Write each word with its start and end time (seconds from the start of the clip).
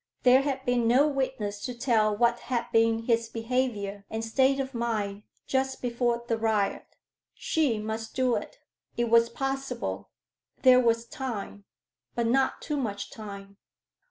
There 0.23 0.41
had 0.41 0.65
been 0.65 0.87
no 0.87 1.07
witness 1.07 1.59
to 1.65 1.77
tell 1.77 2.17
what 2.17 2.39
had 2.39 2.65
been 2.71 3.03
his 3.05 3.29
behavior 3.29 4.03
and 4.09 4.25
state 4.25 4.59
of 4.59 4.73
mind 4.73 5.21
just 5.45 5.79
before 5.79 6.25
the 6.27 6.39
riot. 6.39 6.95
She 7.35 7.77
must 7.77 8.15
do 8.15 8.33
it. 8.35 8.57
It 8.97 9.11
was 9.11 9.29
possible. 9.29 10.09
There 10.63 10.79
was 10.79 11.05
time. 11.05 11.65
But 12.15 12.25
not 12.25 12.63
too 12.63 12.77
much 12.77 13.11
time. 13.11 13.57